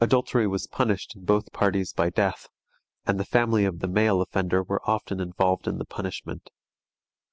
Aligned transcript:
Adultery 0.00 0.46
was 0.46 0.68
punished 0.68 1.16
in 1.16 1.24
both 1.24 1.50
parties 1.52 1.92
by 1.92 2.10
death, 2.10 2.48
and 3.08 3.18
the 3.18 3.24
family 3.24 3.64
of 3.64 3.80
the 3.80 3.88
male 3.88 4.22
offender 4.22 4.62
were 4.62 4.88
often 4.88 5.18
involved 5.18 5.66
in 5.66 5.78
the 5.78 5.84
punishment. 5.84 6.50